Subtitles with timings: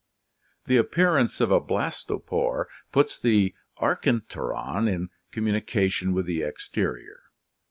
[0.65, 7.25] The appearance of a blastopore puts the archenteron in communication with the exterior.